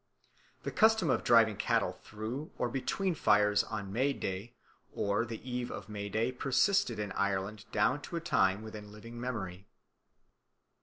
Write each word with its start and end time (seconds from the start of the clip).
The 0.63 0.71
custom 0.71 1.11
of 1.11 1.23
driving 1.23 1.57
cattle 1.57 1.91
through 2.01 2.49
or 2.57 2.69
between 2.69 3.13
fires 3.13 3.63
on 3.63 3.93
May 3.93 4.13
Day 4.13 4.55
or 4.91 5.25
the 5.25 5.47
eve 5.47 5.69
of 5.69 5.89
May 5.89 6.09
Day 6.09 6.31
persisted 6.31 6.97
in 6.97 7.11
Ireland 7.11 7.65
down 7.71 8.01
to 8.09 8.15
a 8.15 8.19
time 8.19 8.63
within 8.63 8.91
living 8.91 9.21
memory. 9.21 9.67